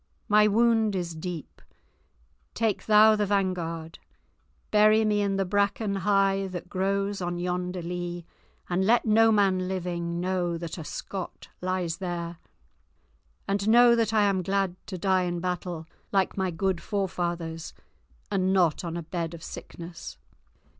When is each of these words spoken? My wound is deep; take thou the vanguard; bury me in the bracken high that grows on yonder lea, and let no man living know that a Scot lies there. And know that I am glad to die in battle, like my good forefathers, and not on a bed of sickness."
My 0.27 0.47
wound 0.47 0.95
is 0.95 1.13
deep; 1.13 1.61
take 2.55 2.87
thou 2.87 3.15
the 3.15 3.27
vanguard; 3.27 3.99
bury 4.71 5.05
me 5.05 5.21
in 5.21 5.35
the 5.35 5.45
bracken 5.45 5.97
high 5.97 6.47
that 6.47 6.67
grows 6.71 7.21
on 7.21 7.37
yonder 7.37 7.83
lea, 7.83 8.25
and 8.67 8.83
let 8.83 9.05
no 9.05 9.31
man 9.31 9.67
living 9.67 10.19
know 10.19 10.57
that 10.57 10.79
a 10.79 10.83
Scot 10.83 11.49
lies 11.61 11.97
there. 11.97 12.39
And 13.47 13.69
know 13.69 13.93
that 13.95 14.11
I 14.11 14.23
am 14.23 14.41
glad 14.41 14.75
to 14.87 14.97
die 14.97 15.25
in 15.25 15.39
battle, 15.39 15.85
like 16.11 16.35
my 16.35 16.49
good 16.49 16.81
forefathers, 16.81 17.75
and 18.31 18.51
not 18.51 18.83
on 18.83 18.97
a 18.97 19.03
bed 19.03 19.35
of 19.35 19.43
sickness." 19.43 20.17